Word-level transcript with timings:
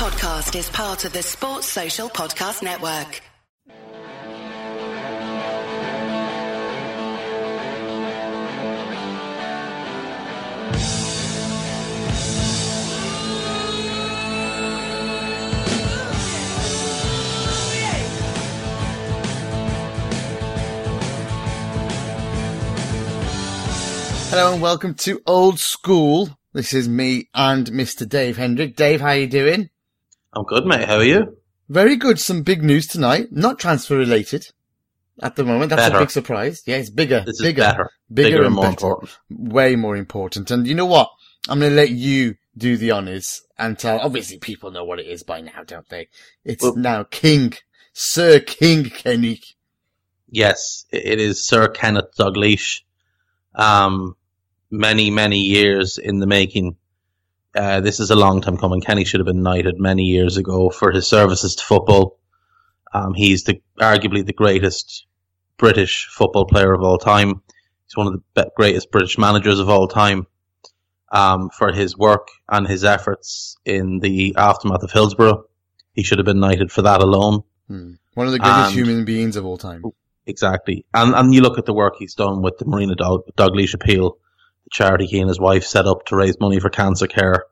podcast 0.00 0.58
is 0.58 0.70
part 0.70 1.04
of 1.04 1.12
the 1.12 1.22
Sports 1.22 1.66
Social 1.66 2.08
Podcast 2.08 2.62
Network. 2.62 3.20
Hello 24.30 24.54
and 24.54 24.62
welcome 24.62 24.94
to 24.94 25.20
Old 25.26 25.56
Skool. 25.56 26.34
This 26.54 26.72
is 26.72 26.88
me 26.88 27.28
and 27.34 27.66
Mr. 27.66 28.08
Dave 28.08 28.38
Hendrick. 28.38 28.76
Dave, 28.76 29.02
how 29.02 29.08
are 29.08 29.16
you 29.18 29.26
doing? 29.26 29.68
I'm 30.32 30.44
good, 30.44 30.64
mate. 30.66 30.86
How 30.86 30.96
are 30.96 31.04
you? 31.04 31.36
Very 31.68 31.96
good. 31.96 32.18
Some 32.18 32.42
big 32.42 32.62
news 32.62 32.86
tonight. 32.86 33.28
Not 33.30 33.58
transfer 33.58 33.96
related 33.96 34.48
at 35.22 35.36
the 35.36 35.44
moment. 35.44 35.70
That's 35.70 35.82
Better. 35.82 35.96
a 35.96 36.00
big 36.00 36.10
surprise. 36.10 36.62
Yeah, 36.66 36.76
it's 36.76 36.90
bigger. 36.90 37.20
This 37.26 37.36
is 37.36 37.42
bigger, 37.42 37.62
better. 37.62 37.90
Bigger, 38.12 38.30
Bigger 38.30 38.44
and 38.44 38.54
more 38.54 38.64
better. 38.64 38.72
important. 38.74 39.18
Way 39.30 39.76
more 39.76 39.96
important. 39.96 40.50
And 40.50 40.66
you 40.66 40.74
know 40.74 40.86
what? 40.86 41.10
I'm 41.48 41.58
going 41.60 41.70
to 41.70 41.76
let 41.76 41.90
you 41.90 42.36
do 42.56 42.76
the 42.76 42.92
honours 42.92 43.42
and 43.58 43.78
tell, 43.78 43.98
obviously 44.00 44.38
people 44.38 44.70
know 44.70 44.84
what 44.84 44.98
it 44.98 45.06
is 45.06 45.22
by 45.22 45.40
now, 45.40 45.62
don't 45.66 45.88
they? 45.88 46.08
It's 46.44 46.62
Well- 46.62 46.76
now 46.76 47.04
King, 47.04 47.54
Sir 47.92 48.40
King 48.40 48.84
Kenny. 48.84 49.40
Yes, 50.28 50.84
it 50.92 51.20
is 51.20 51.44
Sir 51.46 51.68
Kenneth 51.68 52.14
Dalglish. 52.18 52.82
Um, 53.54 54.14
many, 54.70 55.10
many 55.10 55.40
years 55.40 55.98
in 55.98 56.20
the 56.20 56.26
making. 56.26 56.76
Uh, 57.54 57.80
this 57.80 57.98
is 58.00 58.10
a 58.10 58.16
long 58.16 58.40
time 58.40 58.56
coming. 58.56 58.80
Kenny 58.80 59.04
should 59.04 59.20
have 59.20 59.26
been 59.26 59.42
knighted 59.42 59.78
many 59.78 60.04
years 60.04 60.36
ago 60.36 60.70
for 60.70 60.92
his 60.92 61.06
services 61.06 61.56
to 61.56 61.64
football. 61.64 62.18
Um, 62.92 63.14
he's 63.14 63.44
the 63.44 63.60
arguably 63.80 64.24
the 64.24 64.32
greatest 64.32 65.06
British 65.56 66.08
football 66.10 66.44
player 66.44 66.72
of 66.72 66.82
all 66.82 66.98
time. 66.98 67.42
He's 67.86 67.96
one 67.96 68.06
of 68.06 68.12
the 68.12 68.22
be- 68.34 68.50
greatest 68.56 68.90
British 68.90 69.18
managers 69.18 69.58
of 69.58 69.68
all 69.68 69.88
time. 69.88 70.26
Um, 71.12 71.50
for 71.50 71.72
his 71.72 71.98
work 71.98 72.28
and 72.48 72.68
his 72.68 72.84
efforts 72.84 73.56
in 73.64 73.98
the 73.98 74.36
aftermath 74.36 74.84
of 74.84 74.92
Hillsborough, 74.92 75.44
he 75.92 76.04
should 76.04 76.18
have 76.18 76.24
been 76.24 76.38
knighted 76.38 76.70
for 76.70 76.82
that 76.82 77.02
alone. 77.02 77.42
Hmm. 77.66 77.94
One 78.14 78.26
of 78.28 78.32
the 78.32 78.38
greatest 78.38 78.66
And- 78.66 78.74
human 78.74 79.04
beings 79.04 79.34
of 79.34 79.44
all 79.44 79.58
time. 79.58 79.82
Exactly. 80.26 80.84
And 80.94 81.12
and 81.16 81.34
you 81.34 81.40
look 81.40 81.58
at 81.58 81.66
the 81.66 81.74
work 81.74 81.94
he's 81.98 82.14
done 82.14 82.42
with 82.42 82.58
the 82.58 82.64
Marina 82.64 82.94
Dog 82.94 83.22
Dalglish 83.36 83.74
Appeal, 83.74 84.18
the 84.64 84.70
charity 84.70 85.06
he 85.06 85.18
and 85.18 85.28
his 85.28 85.40
wife 85.40 85.64
set 85.64 85.86
up 85.86 86.06
to 86.06 86.16
raise 86.16 86.38
money 86.38 86.60
for 86.60 86.70
cancer 86.70 87.08
care. 87.08 87.44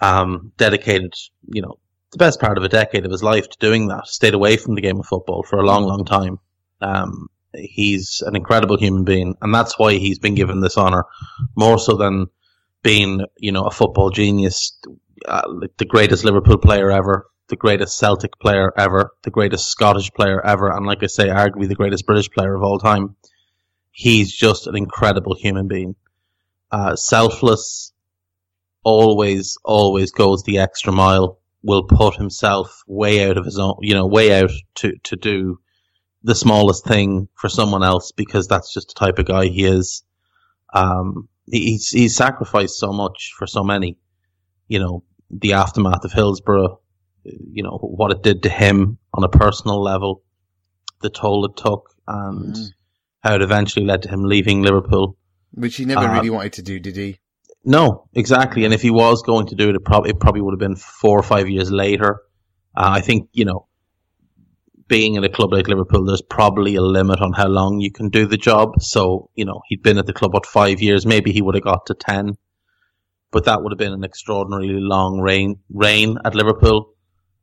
Um, 0.00 0.52
dedicated, 0.58 1.14
you 1.48 1.62
know, 1.62 1.78
the 2.12 2.18
best 2.18 2.40
part 2.40 2.58
of 2.58 2.64
a 2.64 2.68
decade 2.68 3.04
of 3.04 3.10
his 3.10 3.22
life 3.22 3.48
to 3.48 3.58
doing 3.58 3.88
that. 3.88 4.06
Stayed 4.06 4.34
away 4.34 4.56
from 4.56 4.74
the 4.74 4.82
game 4.82 4.98
of 4.98 5.06
football 5.06 5.42
for 5.42 5.58
a 5.58 5.66
long, 5.66 5.84
long 5.84 6.04
time. 6.04 6.38
Um, 6.80 7.28
he's 7.54 8.22
an 8.26 8.36
incredible 8.36 8.76
human 8.76 9.04
being, 9.04 9.36
and 9.40 9.54
that's 9.54 9.78
why 9.78 9.94
he's 9.94 10.18
been 10.18 10.34
given 10.34 10.60
this 10.60 10.76
honor, 10.76 11.04
more 11.56 11.78
so 11.78 11.96
than 11.96 12.26
being, 12.82 13.24
you 13.38 13.52
know, 13.52 13.64
a 13.64 13.70
football 13.70 14.10
genius, 14.10 14.78
uh, 15.26 15.42
the 15.78 15.84
greatest 15.84 16.24
Liverpool 16.24 16.58
player 16.58 16.90
ever, 16.90 17.26
the 17.48 17.56
greatest 17.56 17.96
Celtic 17.98 18.38
player 18.38 18.72
ever, 18.76 19.12
the 19.22 19.30
greatest 19.30 19.68
Scottish 19.68 20.10
player 20.12 20.44
ever, 20.44 20.70
and 20.70 20.86
like 20.86 21.02
I 21.02 21.06
say, 21.06 21.28
arguably 21.28 21.68
the 21.68 21.74
greatest 21.74 22.06
British 22.06 22.30
player 22.30 22.54
of 22.54 22.62
all 22.62 22.78
time. 22.78 23.16
He's 23.90 24.32
just 24.32 24.66
an 24.66 24.76
incredible 24.76 25.34
human 25.34 25.68
being. 25.68 25.96
Uh, 26.70 26.96
selfless, 26.96 27.92
always, 28.86 29.58
always 29.64 30.12
goes 30.12 30.44
the 30.44 30.58
extra 30.58 30.92
mile, 30.92 31.40
will 31.64 31.82
put 31.82 32.14
himself 32.14 32.84
way 32.86 33.28
out 33.28 33.36
of 33.36 33.44
his 33.44 33.58
own, 33.58 33.74
you 33.80 33.94
know, 33.94 34.06
way 34.06 34.32
out 34.40 34.52
to, 34.76 34.92
to 35.02 35.16
do 35.16 35.58
the 36.22 36.36
smallest 36.36 36.84
thing 36.84 37.26
for 37.34 37.48
someone 37.48 37.82
else 37.82 38.12
because 38.12 38.46
that's 38.46 38.72
just 38.72 38.88
the 38.88 38.94
type 38.94 39.18
of 39.18 39.26
guy 39.26 39.46
he 39.46 39.64
is. 39.64 40.04
Um, 40.72 41.28
he- 41.46 41.72
he's, 41.72 41.88
he's 41.90 42.14
sacrificed 42.14 42.78
so 42.78 42.92
much 42.92 43.32
for 43.36 43.48
so 43.48 43.64
many, 43.64 43.98
you 44.68 44.78
know, 44.78 45.02
the 45.30 45.54
aftermath 45.54 46.04
of 46.04 46.12
Hillsborough, 46.12 46.78
you 47.24 47.64
know, 47.64 47.78
what 47.82 48.12
it 48.12 48.22
did 48.22 48.44
to 48.44 48.48
him 48.48 48.98
on 49.12 49.24
a 49.24 49.28
personal 49.28 49.82
level, 49.82 50.22
the 51.00 51.10
toll 51.10 51.44
it 51.46 51.56
took, 51.56 51.90
and 52.06 52.54
Mm. 52.54 52.68
how 53.24 53.34
it 53.34 53.42
eventually 53.42 53.84
led 53.84 54.02
to 54.02 54.08
him 54.08 54.22
leaving 54.22 54.62
Liverpool. 54.62 55.16
Which 55.54 55.74
he 55.76 55.84
never 55.84 56.06
Uh, 56.06 56.12
really 56.12 56.30
wanted 56.30 56.52
to 56.54 56.62
do, 56.62 56.78
did 56.78 56.96
he? 56.96 57.18
No, 57.66 58.08
exactly. 58.14 58.64
And 58.64 58.72
if 58.72 58.80
he 58.80 58.90
was 58.90 59.22
going 59.22 59.48
to 59.48 59.56
do 59.56 59.68
it, 59.68 59.74
it, 59.74 59.84
prob- 59.84 60.06
it 60.06 60.20
probably 60.20 60.40
would 60.40 60.52
have 60.52 60.60
been 60.60 60.76
four 60.76 61.18
or 61.18 61.22
five 61.22 61.48
years 61.48 61.70
later. 61.70 62.20
Uh, 62.76 62.90
I 62.92 63.00
think, 63.00 63.28
you 63.32 63.44
know, 63.44 63.66
being 64.86 65.16
in 65.16 65.24
a 65.24 65.28
club 65.28 65.52
like 65.52 65.66
Liverpool, 65.66 66.04
there's 66.04 66.22
probably 66.22 66.76
a 66.76 66.80
limit 66.80 67.20
on 67.20 67.32
how 67.32 67.48
long 67.48 67.80
you 67.80 67.90
can 67.90 68.08
do 68.08 68.26
the 68.26 68.36
job. 68.36 68.80
So, 68.80 69.30
you 69.34 69.44
know, 69.44 69.62
he'd 69.66 69.82
been 69.82 69.98
at 69.98 70.06
the 70.06 70.12
club, 70.12 70.32
what, 70.32 70.46
five 70.46 70.80
years? 70.80 71.04
Maybe 71.04 71.32
he 71.32 71.42
would 71.42 71.56
have 71.56 71.64
got 71.64 71.86
to 71.86 71.94
10. 71.94 72.36
But 73.32 73.46
that 73.46 73.62
would 73.62 73.72
have 73.72 73.78
been 73.78 73.92
an 73.92 74.04
extraordinarily 74.04 74.78
long 74.78 75.20
reign, 75.20 75.56
reign 75.68 76.18
at 76.24 76.36
Liverpool, 76.36 76.94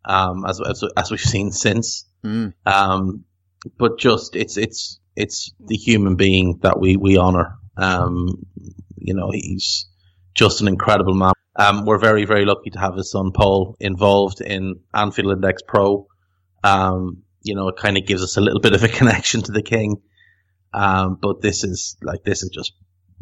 um, 0.05 0.45
as, 0.47 0.61
as, 0.61 0.85
as 0.95 1.11
we've 1.11 1.19
seen 1.19 1.51
since. 1.51 2.07
Mm. 2.23 2.53
Um, 2.65 3.25
but 3.77 3.97
just 3.97 4.35
it's 4.35 4.57
it's 4.57 4.99
it's 5.15 5.51
the 5.59 5.75
human 5.75 6.15
being 6.15 6.59
that 6.63 6.79
we 6.79 6.97
we 6.97 7.17
honor. 7.17 7.55
Um, 7.77 8.45
you 8.97 9.13
know, 9.13 9.31
he's 9.31 9.87
just 10.33 10.61
an 10.61 10.67
incredible 10.67 11.13
man. 11.13 11.33
Um, 11.55 11.85
we're 11.85 11.99
very 11.99 12.25
very 12.25 12.45
lucky 12.45 12.71
to 12.71 12.79
have 12.79 12.95
his 12.95 13.11
son 13.11 13.31
Paul 13.33 13.75
involved 13.79 14.41
in 14.41 14.79
Anfield 14.93 15.33
Index 15.33 15.61
Pro. 15.67 16.07
Um, 16.63 17.23
you 17.41 17.55
know, 17.55 17.67
it 17.67 17.75
kind 17.75 17.97
of 17.97 18.05
gives 18.05 18.23
us 18.23 18.37
a 18.37 18.41
little 18.41 18.61
bit 18.61 18.73
of 18.73 18.83
a 18.83 18.87
connection 18.99 19.41
to 19.43 19.51
the 19.51 19.61
king. 19.61 19.97
Um, 20.73 21.17
but 21.21 21.41
this 21.41 21.63
is 21.63 21.97
like 22.01 22.23
this 22.23 22.41
is 22.41 22.49
just 22.49 22.73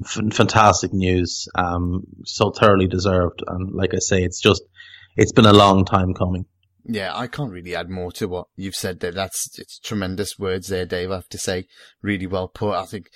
f- 0.04 0.34
fantastic 0.34 0.94
news. 0.94 1.48
Um, 1.56 2.04
so 2.24 2.52
thoroughly 2.52 2.88
deserved, 2.88 3.44
and 3.46 3.74
like 3.74 3.94
I 3.94 4.00
say, 4.00 4.24
it's 4.24 4.40
just 4.40 4.64
it's 5.18 5.34
been 5.34 5.46
a 5.46 5.54
long 5.54 5.86
time 5.86 6.14
coming. 6.14 6.46
Yeah, 6.84 7.12
I 7.16 7.28
can't 7.28 7.52
really 7.52 7.76
add 7.76 7.90
more 7.90 8.12
to 8.14 8.28
what 8.28 8.48
you've 8.56 8.76
said 8.76 9.00
there. 9.00 9.12
That's, 9.12 9.60
it's 9.60 9.78
tremendous 9.80 10.40
words 10.40 10.68
there, 10.68 10.86
Dave. 10.86 11.12
I 11.12 11.16
have 11.16 11.30
to 11.30 11.38
say, 11.38 11.68
really 12.02 12.26
well 12.26 12.48
put. 12.48 12.74
I 12.74 12.86
think, 12.86 13.10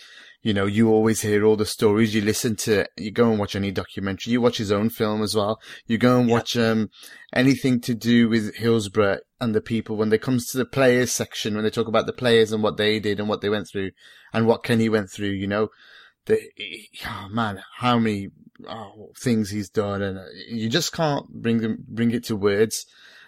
you 0.45 0.53
know, 0.53 0.67
you 0.67 0.89
always 0.89 1.23
hear 1.23 1.43
all 1.43 1.55
the 1.55 1.65
stories. 1.65 2.13
You 2.13 2.21
listen 2.21 2.55
to, 2.57 2.85
you 2.97 3.09
go 3.09 3.31
and 3.31 3.39
watch 3.39 3.55
any 3.55 3.71
documentary. 3.71 4.33
You 4.33 4.41
watch 4.41 4.59
his 4.59 4.71
own 4.71 4.91
film 4.91 5.23
as 5.23 5.33
well. 5.33 5.59
You 5.87 5.97
go 5.97 6.19
and 6.19 6.29
Yeah. 6.29 6.35
watch, 6.35 6.55
um, 6.55 6.91
anything 7.33 7.81
to 7.81 7.95
do 7.95 8.29
with 8.29 8.53
Hillsborough 8.53 9.21
and 9.41 9.55
the 9.55 9.59
people 9.59 9.95
when 9.97 10.13
it 10.13 10.21
comes 10.21 10.45
to 10.45 10.59
the 10.59 10.65
players 10.65 11.11
section, 11.11 11.55
when 11.55 11.63
they 11.63 11.71
talk 11.71 11.87
about 11.87 12.05
the 12.05 12.13
players 12.13 12.51
and 12.51 12.61
what 12.61 12.77
they 12.77 12.99
did 12.99 13.19
and 13.19 13.27
what 13.27 13.41
they 13.41 13.49
went 13.49 13.67
through 13.67 13.89
and 14.33 14.45
what 14.45 14.63
Kenny 14.63 14.87
went 14.87 15.09
through, 15.09 15.31
you 15.31 15.47
know, 15.47 15.69
the, 16.27 16.39
oh 17.07 17.27
man, 17.31 17.63
how 17.77 17.97
many 17.97 18.29
oh, 18.69 19.13
things 19.17 19.49
he's 19.49 19.71
done 19.71 20.03
and 20.03 20.19
uh, 20.19 20.25
you 20.47 20.69
just 20.69 20.93
can't 20.93 21.27
bring 21.27 21.61
them, 21.61 21.83
bring 21.87 22.11
it 22.11 22.23
to 22.25 22.35
words. 22.35 22.85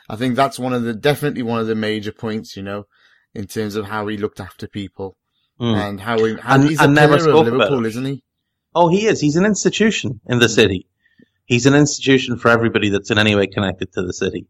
I 0.08 0.18
think 0.18 0.36
that's 0.36 0.60
one 0.60 0.72
of 0.72 0.84
the 0.84 0.94
definitely 0.94 1.42
one 1.42 1.62
of 1.62 1.66
the 1.66 1.74
major 1.74 2.12
points, 2.12 2.56
you 2.56 2.62
know, 2.62 2.86
in 3.34 3.48
terms 3.48 3.76
of 3.76 3.86
how 3.86 4.06
he 4.06 4.18
looked 4.18 4.40
after 4.40 4.68
people 4.68 5.18
Mm. 5.60 5.76
and 5.76 6.00
how 6.00 6.24
he 6.24 6.36
how 6.36 6.56
And- 6.56 6.70
he's 6.70 6.80
a 6.80 6.84
and 6.84 6.94
never 6.96 7.18
pillar 7.18 7.32
of 7.32 7.46
Liverpool, 7.48 7.86
isn't 7.86 8.06
he? 8.06 8.24
Oh, 8.76 8.90
he 8.90 9.08
is. 9.08 9.20
He's 9.20 9.38
an 9.38 9.46
institution 9.46 10.20
in 10.28 10.38
the 10.40 10.50
city. 10.50 10.88
He's 11.46 11.66
an 11.66 11.74
institution 11.74 12.38
for 12.38 12.50
everybody 12.50 12.90
that's 12.90 13.10
in 13.10 13.18
any 13.18 13.34
way 13.36 13.48
connected 13.48 13.92
to 13.94 14.04
the 14.04 14.14
city. 14.14 14.46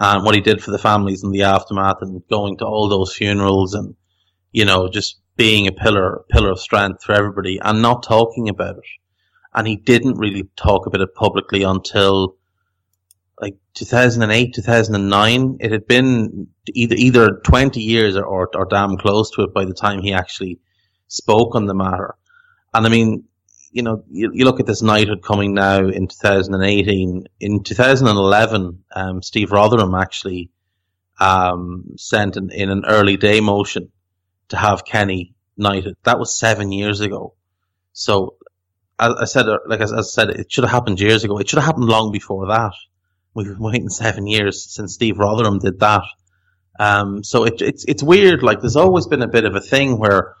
And 0.00 0.24
what 0.24 0.34
he 0.34 0.40
did 0.40 0.62
for 0.62 0.70
the 0.70 0.78
families 0.78 1.22
in 1.22 1.32
the 1.32 1.42
aftermath 1.42 1.98
and 2.00 2.22
going 2.30 2.56
to 2.58 2.64
all 2.64 2.88
those 2.88 3.14
funerals 3.14 3.74
and, 3.74 3.94
you 4.52 4.64
know, 4.64 4.88
just 4.88 5.18
being 5.36 5.66
a 5.66 5.72
pillar, 5.72 6.24
pillar 6.30 6.50
of 6.50 6.60
strength 6.60 7.02
for 7.04 7.12
everybody 7.12 7.58
and 7.62 7.82
not 7.82 8.04
talking 8.04 8.48
about 8.48 8.76
it. 8.76 8.84
And 9.54 9.66
he 9.66 9.76
didn't 9.76 10.16
really 10.18 10.44
talk 10.56 10.86
about 10.86 11.00
it 11.02 11.14
publicly 11.14 11.62
until 11.64 12.36
like 13.40 13.56
2008, 13.74 14.54
2009. 14.54 15.56
It 15.60 15.72
had 15.72 15.86
been 15.86 16.48
either, 16.66 16.94
either 16.96 17.28
20 17.44 17.80
years 17.80 18.16
or, 18.16 18.24
or, 18.24 18.50
or 18.54 18.66
damn 18.66 18.96
close 18.96 19.30
to 19.32 19.42
it 19.42 19.54
by 19.54 19.64
the 19.64 19.74
time 19.74 20.02
he 20.02 20.12
actually 20.12 20.60
spoke 21.08 21.54
on 21.54 21.66
the 21.66 21.74
matter. 21.74 22.16
And 22.74 22.86
I 22.86 22.88
mean, 22.88 23.24
you 23.70 23.82
know, 23.82 24.04
you, 24.10 24.30
you 24.32 24.44
look 24.44 24.60
at 24.60 24.66
this 24.66 24.82
knighthood 24.82 25.22
coming 25.22 25.54
now 25.54 25.86
in 25.86 26.08
2018. 26.08 27.28
In 27.40 27.62
2011, 27.62 28.84
um, 28.94 29.22
Steve 29.22 29.50
Rotheram 29.50 30.00
actually 30.00 30.50
um, 31.20 31.94
sent 31.96 32.36
an, 32.36 32.50
in 32.50 32.70
an 32.70 32.84
early 32.86 33.16
day 33.16 33.40
motion 33.40 33.90
to 34.48 34.56
have 34.56 34.84
Kenny 34.84 35.34
knighted. 35.56 35.96
That 36.04 36.18
was 36.18 36.38
seven 36.38 36.72
years 36.72 37.00
ago. 37.00 37.34
So, 37.92 38.36
as 38.98 39.14
I 39.14 39.24
said, 39.26 39.46
like 39.66 39.80
as 39.80 39.92
I 39.92 40.00
said, 40.02 40.30
it 40.30 40.50
should 40.50 40.64
have 40.64 40.72
happened 40.72 41.00
years 41.00 41.24
ago. 41.24 41.38
It 41.38 41.48
should 41.48 41.58
have 41.58 41.66
happened 41.66 41.88
long 41.88 42.12
before 42.12 42.48
that. 42.48 42.72
We've 43.38 43.46
been 43.46 43.60
waiting 43.60 43.88
seven 43.88 44.26
years 44.26 44.64
since 44.68 44.94
Steve 44.94 45.14
Rotheram 45.14 45.60
did 45.60 45.78
that. 45.78 46.02
Um, 46.80 47.22
so 47.22 47.44
it, 47.44 47.62
it's 47.62 47.84
it's 47.84 48.02
weird. 48.02 48.42
Like 48.42 48.58
there's 48.58 48.74
always 48.74 49.06
been 49.06 49.22
a 49.22 49.28
bit 49.28 49.44
of 49.44 49.54
a 49.54 49.60
thing 49.60 49.96
where 49.96 50.34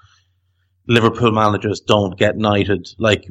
Liverpool 0.88 1.30
managers 1.30 1.78
don't 1.78 2.18
get 2.18 2.36
knighted. 2.36 2.88
Like 2.98 3.22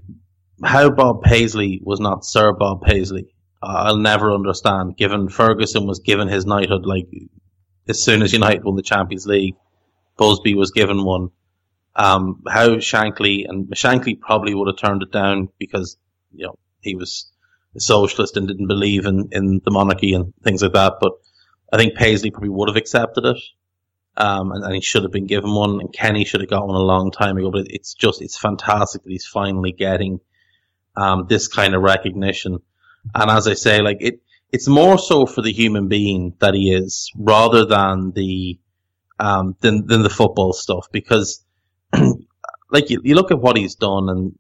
how 0.64 0.90
Bob 0.90 1.22
Paisley 1.22 1.82
was 1.84 2.00
not 2.00 2.24
Sir 2.24 2.54
Bob 2.54 2.82
Paisley, 2.84 3.36
I'll 3.62 3.98
never 3.98 4.32
understand. 4.32 4.96
Given 4.96 5.28
Ferguson 5.28 5.86
was 5.86 6.00
given 6.00 6.30
his 6.30 6.46
knighthood 6.46 6.86
like 6.86 7.10
as 7.90 8.02
soon 8.02 8.22
as 8.22 8.32
United 8.32 8.64
won 8.64 8.78
the 8.78 8.82
Champions 8.82 9.28
League, 9.28 9.56
Busby 10.16 10.56
was 10.56 10.72
given 10.72 11.04
one. 11.04 11.32
Um, 11.94 12.42
how 12.48 12.78
Shankly 12.78 13.44
and 13.46 13.68
Shankly 13.72 14.18
probably 14.18 14.54
would 14.54 14.70
have 14.70 14.78
turned 14.78 15.04
it 15.04 15.12
down 15.12 15.50
because 15.60 15.98
you 16.32 16.46
know 16.46 16.58
he 16.80 16.96
was 16.96 17.30
socialist 17.78 18.38
and 18.38 18.48
didn't 18.48 18.68
believe 18.68 19.06
in, 19.06 19.30
in 19.32 19.62
the 19.64 19.72
monarchy 19.72 20.14
and 20.14 20.34
things 20.44 20.62
like 20.62 20.74
that. 20.74 20.96
But 21.00 21.14
I 21.72 21.78
think 21.78 21.96
Paisley 21.96 22.32
probably 22.32 22.50
would 22.50 22.70
have 22.70 22.78
accepted 22.78 23.26
it, 23.26 23.38
um, 24.16 24.52
and, 24.52 24.64
and, 24.64 24.74
he 24.74 24.82
should 24.82 25.04
have 25.04 25.12
been 25.12 25.28
given 25.28 25.54
one. 25.54 25.80
And 25.80 25.94
Kenny 25.94 26.26
should 26.26 26.42
have 26.42 26.50
got 26.50 26.68
one 26.68 26.76
a 26.76 26.80
long 26.80 27.12
time 27.12 27.38
ago. 27.38 27.52
But 27.52 27.68
it's 27.70 27.94
just 27.94 28.22
it's 28.22 28.38
fantastic 28.38 29.04
that 29.04 29.12
he's 29.12 29.28
finally 29.28 29.72
getting 29.72 30.20
um, 30.96 31.28
this 31.30 31.48
kind 31.48 31.76
of 31.76 31.82
recognition. 31.82 32.60
And 33.14 33.30
as 33.30 33.48
I 33.48 33.54
say, 33.54 33.82
like 33.82 33.98
it, 34.00 34.22
it's 34.52 34.68
more 34.68 34.98
so 34.98 35.26
for 35.26 35.42
the 35.42 35.52
human 35.52 35.88
being 35.88 36.34
that 36.40 36.54
he 36.54 36.74
is, 36.74 37.12
rather 37.16 37.66
than 37.66 38.12
the 38.12 38.60
um, 39.20 39.56
than 39.62 39.86
than 39.88 40.04
the 40.04 40.10
football 40.10 40.54
stuff. 40.54 40.88
Because, 40.92 41.46
like 42.72 42.90
you, 42.90 43.02
you 43.04 43.16
look 43.16 43.32
at 43.32 43.40
what 43.40 43.58
he's 43.58 43.76
done 43.76 44.10
and 44.10 44.40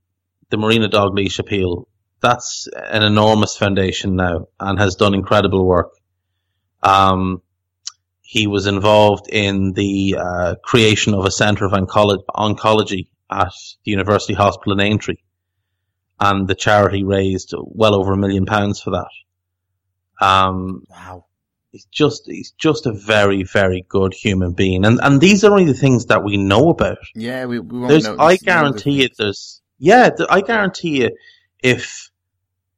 the 0.50 0.57
Marina 0.57 0.89
Dalglish 0.89 1.39
appeal, 1.39 1.88
that's 2.22 2.68
an 2.75 3.04
enormous 3.04 3.56
foundation 3.58 4.16
now 4.16 4.48
and 4.60 4.80
has 4.80 4.96
done 4.96 5.14
incredible 5.14 5.66
work. 5.66 5.92
Um, 6.81 7.42
he 8.22 8.48
was 8.48 8.68
involved 8.68 9.28
in 9.30 9.74
the 9.74 10.18
uh, 10.19 10.56
creation 10.62 11.14
of 11.14 11.25
a 11.25 11.31
centre 11.31 11.66
of 11.66 11.72
oncolo- 11.72 12.25
oncology 12.36 13.08
at 13.31 13.54
the 13.86 13.92
University 13.92 14.34
Hospital 14.34 14.74
in 14.74 14.80
Aintree, 14.81 15.18
and 16.19 16.48
the 16.48 16.56
charity 16.56 17.04
raised 17.04 17.54
well 17.56 17.96
over 17.96 18.14
a 18.14 18.18
million 18.18 18.46
pounds 18.46 18.81
for 18.81 18.92
that. 18.92 20.25
Um, 20.25 20.84
wow. 20.90 21.25
He's 21.72 21.86
just 21.86 22.24
he's 22.25 22.52
just 22.52 22.86
a 22.86 22.94
very 22.94 23.44
very 23.44 23.86
good 23.88 24.14
human 24.14 24.54
being, 24.54 24.86
and 24.86 25.00
and 25.02 25.22
these 25.22 25.44
are 25.44 25.52
only 25.52 25.66
the 25.66 25.74
things 25.74 26.08
that 26.08 26.24
we 26.24 26.38
know 26.38 26.69
about. 26.69 26.98
Yeah, 27.14 27.46
we, 27.46 27.60
we 27.60 27.80
won't 27.80 27.90
there's, 27.90 28.06
know. 28.06 28.18
I 28.18 28.38
guarantee 28.38 29.04
you, 29.04 29.10
there's 29.18 29.62
yeah, 29.78 30.10
I 30.30 30.42
guarantee 30.42 31.02
you, 31.02 31.12
if 31.62 32.09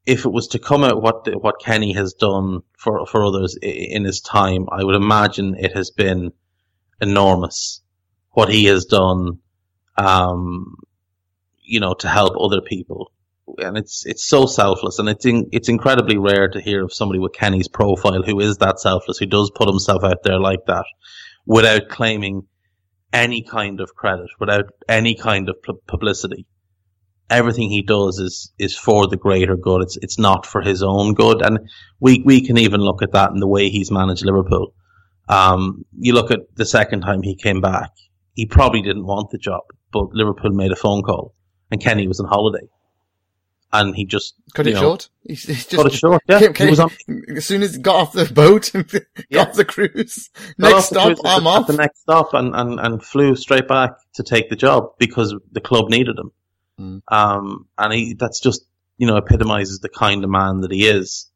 if 0.05 0.25
it 0.25 0.31
was 0.31 0.47
to 0.49 0.59
come 0.59 0.83
out 0.83 1.01
what 1.01 1.27
what 1.41 1.61
Kenny 1.61 1.93
has 1.93 2.13
done 2.13 2.61
for 2.77 3.05
for 3.05 3.25
others 3.25 3.57
in 3.61 4.05
his 4.05 4.21
time, 4.21 4.65
I 4.71 4.83
would 4.83 4.95
imagine 4.95 5.55
it 5.57 5.75
has 5.75 5.91
been 5.91 6.31
enormous. 7.01 7.81
What 8.31 8.49
he 8.49 8.65
has 8.65 8.85
done, 8.85 9.39
um, 9.97 10.75
you 11.61 11.79
know, 11.79 11.93
to 11.95 12.07
help 12.07 12.35
other 12.39 12.61
people 12.61 13.11
and 13.57 13.77
it's 13.77 14.05
it's 14.05 14.27
so 14.27 14.45
selfless, 14.45 14.99
and 14.99 15.09
it's 15.09 15.25
in, 15.25 15.47
it's 15.51 15.69
incredibly 15.69 16.17
rare 16.17 16.47
to 16.47 16.61
hear 16.61 16.83
of 16.83 16.93
somebody 16.93 17.19
with 17.19 17.33
Kenny's 17.33 17.67
profile 17.67 18.21
who 18.23 18.39
is 18.39 18.57
that 18.57 18.79
selfless, 18.79 19.17
who 19.17 19.25
does 19.25 19.51
put 19.53 19.67
himself 19.67 20.03
out 20.03 20.23
there 20.23 20.39
like 20.39 20.65
that, 20.67 20.85
without 21.45 21.89
claiming 21.89 22.43
any 23.11 23.43
kind 23.43 23.79
of 23.79 23.95
credit, 23.95 24.29
without 24.39 24.65
any 24.87 25.15
kind 25.15 25.49
of 25.49 25.55
publicity. 25.87 26.45
Everything 27.29 27.69
he 27.69 27.81
does 27.81 28.17
is 28.19 28.51
is 28.57 28.75
for 28.75 29.07
the 29.07 29.17
greater 29.17 29.55
good. 29.55 29.81
It's 29.83 29.97
it's 29.97 30.17
not 30.19 30.45
for 30.45 30.61
his 30.61 30.81
own 30.83 31.13
good, 31.13 31.41
and 31.41 31.59
we 31.99 32.21
we 32.25 32.41
can 32.45 32.57
even 32.57 32.81
look 32.81 33.01
at 33.01 33.11
that 33.11 33.31
in 33.31 33.39
the 33.39 33.47
way 33.47 33.69
he's 33.69 33.91
managed 33.91 34.25
Liverpool. 34.25 34.73
Um, 35.27 35.85
you 35.97 36.13
look 36.13 36.31
at 36.31 36.55
the 36.55 36.65
second 36.65 37.01
time 37.01 37.21
he 37.21 37.35
came 37.35 37.61
back, 37.61 37.91
he 38.33 38.47
probably 38.47 38.81
didn't 38.81 39.05
want 39.05 39.29
the 39.29 39.37
job, 39.37 39.61
but 39.91 40.11
Liverpool 40.13 40.51
made 40.51 40.71
a 40.71 40.75
phone 40.75 41.03
call, 41.03 41.35
and 41.69 41.79
Kenny 41.81 42.07
was 42.07 42.19
on 42.19 42.27
holiday 42.27 42.67
and 43.71 43.95
he 43.95 44.05
just 44.05 44.35
cut 44.53 44.67
it 44.67 44.73
know, 44.73 44.81
short. 44.81 45.09
He's 45.23 45.45
just 45.45 45.69
cut 45.71 45.85
it 45.85 45.93
short. 45.93 46.21
Yeah, 46.27 46.39
came, 46.39 46.53
came, 46.53 46.67
he 46.67 46.71
was 46.71 46.79
on. 46.79 46.91
As 47.35 47.45
soon 47.45 47.61
as 47.61 47.75
he 47.75 47.81
got 47.81 47.95
off 47.95 48.13
the 48.13 48.25
boat 48.25 48.73
and 48.73 48.87
got 48.91 49.03
Yeah. 49.29 49.41
off 49.41 49.53
the 49.53 49.65
cruise, 49.65 50.29
next 50.57 50.85
stop, 50.85 51.05
cruise 51.05 51.21
I'm 51.23 51.45
off. 51.45 51.67
the 51.67 51.73
next 51.73 52.01
stop 52.01 52.33
and, 52.33 52.55
and, 52.55 52.79
and 52.79 53.03
flew 53.03 53.35
straight 53.35 53.67
back 53.67 53.91
to 54.15 54.23
take 54.23 54.49
the 54.49 54.55
job 54.55 54.93
because 54.97 55.35
the 55.51 55.61
club 55.61 55.89
needed 55.89 56.17
him. 56.17 56.31
Mm. 56.79 57.01
Um, 57.07 57.67
and 57.77 57.93
he, 57.93 58.13
that's 58.13 58.39
just, 58.39 58.65
you 58.97 59.07
know, 59.07 59.17
epitomizes 59.17 59.79
the 59.79 59.89
kind 59.89 60.23
of 60.23 60.29
man 60.29 60.61
that 60.61 60.71
he 60.71 60.87
is. 60.87 61.29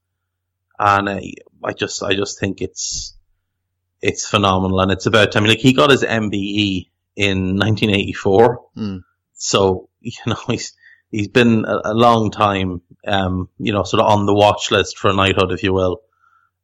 And 0.80 1.10
uh, 1.10 1.20
I 1.64 1.74
just, 1.74 2.02
I 2.02 2.14
just 2.14 2.40
think 2.40 2.62
it's, 2.62 3.16
it's 4.02 4.28
phenomenal. 4.28 4.80
And 4.80 4.92
it's 4.92 5.06
about, 5.06 5.36
I 5.36 5.40
mean, 5.40 5.50
like 5.50 5.60
he 5.60 5.74
got 5.74 5.92
his 5.92 6.04
MBE 6.04 6.90
in 7.16 7.58
1984. 7.58 8.62
Mm. 8.78 9.04
So, 9.34 9.90
you 10.02 10.14
know, 10.26 10.40
he's, 10.48 10.74
he's 11.12 11.28
been 11.28 11.66
a, 11.66 11.82
a 11.86 11.94
long 11.94 12.32
time, 12.32 12.82
um, 13.06 13.50
you 13.58 13.72
know, 13.72 13.84
sort 13.84 14.02
of 14.02 14.10
on 14.10 14.26
the 14.26 14.34
watch 14.34 14.72
list 14.72 14.98
for 14.98 15.10
a 15.10 15.14
knighthood, 15.14 15.52
if 15.52 15.64
you 15.64 15.74
will. 15.74 16.02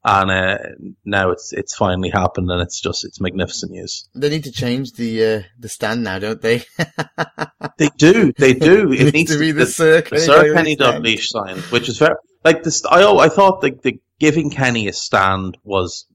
And 0.04 0.32
uh, 0.32 0.58
now 1.04 1.32
it's 1.32 1.52
it's 1.52 1.76
finally 1.76 2.10
happened, 2.10 2.50
and 2.50 2.62
it's 2.62 2.80
just 2.80 3.04
it's 3.04 3.20
magnificent 3.20 3.74
news. 3.74 4.08
They 4.16 4.30
need 4.30 4.46
to 4.46 4.52
change 4.52 4.94
the 4.94 5.26
uh, 5.26 5.42
the 5.60 5.68
stand 5.68 6.06
now, 6.06 6.20
don't 6.20 6.42
they? 6.42 6.64
They 7.80 7.90
do, 7.98 8.34
they 8.38 8.54
do. 8.54 8.92
It 9.02 9.14
needs 9.14 9.32
to 9.34 9.40
be 9.40 9.52
the 9.52 9.66
Sir 9.66 10.02
Kenny 10.04 10.22
Sir 10.22 10.54
Kenny. 10.54 10.76
Dalglish 10.76 11.28
sign, 11.30 11.58
which 11.72 11.90
is 11.90 11.98
very 11.98 12.16
like 12.44 12.62
this. 12.64 12.86
I 12.86 13.02
al- 13.02 13.20
I 13.20 13.30
thought 13.30 13.62
the, 13.62 13.72
the 13.82 14.00
giving 14.20 14.52
Kenny 14.52 14.88
a 14.88 14.94
stand 14.94 15.58
was 15.64 16.06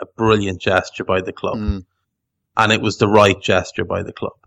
a 0.00 0.06
brilliant 0.16 0.60
gesture 0.62 1.04
by 1.04 1.20
the 1.20 1.32
club, 1.32 1.58
Mm. 1.58 1.84
and 2.56 2.72
it 2.72 2.80
was 2.80 2.96
the 2.98 3.08
right 3.08 3.40
gesture 3.40 3.84
by 3.84 4.02
the 4.02 4.12
club. 4.12 4.38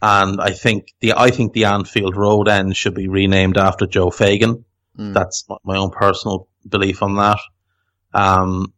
And 0.00 0.40
I 0.40 0.52
think 0.52 0.92
the 1.00 1.12
I 1.16 1.30
think 1.30 1.52
the 1.52 1.66
Anfield 1.66 2.16
Road 2.16 2.48
end 2.48 2.76
should 2.76 2.94
be 2.94 3.08
renamed 3.08 3.56
after 3.58 3.86
Joe 3.86 4.10
Fagan. 4.10 4.64
Mm. 4.98 5.12
That's 5.14 5.44
my- 5.48 5.56
my 5.64 5.76
own 5.76 5.90
personal 5.90 6.48
belief 6.68 7.02
on 7.02 7.16
that. 7.16 7.38
Um, 8.14 8.72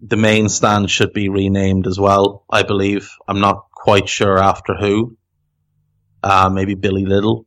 the 0.00 0.16
main 0.16 0.48
stand 0.48 0.90
should 0.90 1.12
be 1.12 1.28
renamed 1.28 1.86
as 1.86 1.98
well. 1.98 2.44
I 2.50 2.62
believe. 2.64 3.10
I'm 3.26 3.40
not 3.40 3.66
quite 3.72 4.08
sure 4.08 4.38
after 4.38 4.74
who. 4.74 5.16
Uh, 6.26 6.50
maybe 6.50 6.74
Billy 6.74 7.04
Liddell. 7.06 7.46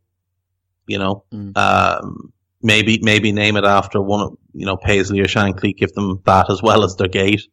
You 0.87 0.97
know, 0.99 1.23
Mm. 1.33 1.55
um, 1.57 2.33
maybe 2.63 2.99
maybe 3.01 3.31
name 3.31 3.57
it 3.57 3.65
after 3.65 4.01
one 4.01 4.21
of 4.21 4.37
you 4.53 4.65
know 4.65 4.77
Paisley 4.77 5.19
or 5.19 5.25
Shankly. 5.27 5.75
Give 5.77 5.91
them 5.93 6.21
that 6.25 6.49
as 6.49 6.61
well 6.63 6.83
as 6.83 6.95
their 6.95 7.07
gate. 7.09 7.43